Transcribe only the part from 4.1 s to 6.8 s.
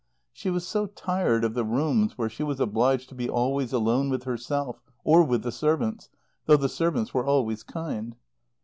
herself or with the servants, though the